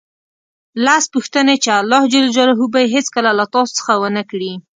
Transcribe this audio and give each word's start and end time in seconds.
لس 0.85 1.03
پوښتنې 1.13 1.55
چې 1.63 1.69
الله 1.79 2.01
ج 2.11 2.15
به 2.73 2.77
یې 2.83 2.91
هېڅکله 2.95 3.31
له 3.39 3.45
تاسو 3.53 3.71
څخه 3.79 3.91
ونه 4.01 4.21
کړي 4.31 4.51